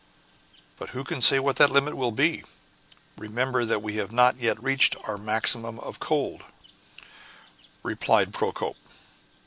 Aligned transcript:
"But 0.79 0.89
who 0.97 1.03
can 1.03 1.21
say 1.21 1.37
what 1.37 1.57
that 1.57 1.69
limit 1.69 1.95
will 1.95 2.11
be? 2.11 2.43
Remember 3.17 3.65
that 3.65 3.83
we 3.83 3.97
have 3.97 4.11
not 4.11 4.37
yet 4.37 4.59
reached 4.59 4.95
our 5.03 5.15
maximum 5.15 5.77
of 5.79 5.99
cold," 5.99 6.43
replied 7.83 8.33
Procope. 8.33 8.77